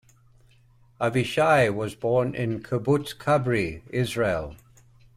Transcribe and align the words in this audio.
Avishai 0.99 1.71
was 1.71 1.93
born 1.93 2.33
in 2.33 2.63
Kibbutz 2.63 3.15
Kabri, 3.15 3.83
Israel. 3.91 4.55